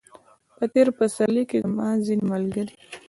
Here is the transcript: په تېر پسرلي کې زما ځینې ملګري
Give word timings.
په 0.57 0.65
تېر 0.73 0.87
پسرلي 0.97 1.43
کې 1.49 1.57
زما 1.65 1.87
ځینې 2.05 2.23
ملګري 2.31 2.73